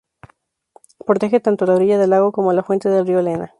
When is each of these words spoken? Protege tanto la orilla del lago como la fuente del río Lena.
Protege 1.05 1.39
tanto 1.41 1.63
la 1.67 1.75
orilla 1.75 1.99
del 1.99 2.09
lago 2.09 2.31
como 2.31 2.53
la 2.53 2.63
fuente 2.63 2.89
del 2.89 3.05
río 3.05 3.21
Lena. 3.21 3.49